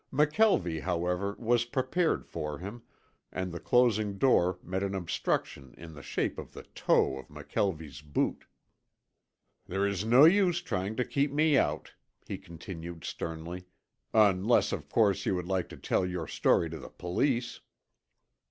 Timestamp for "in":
5.77-5.93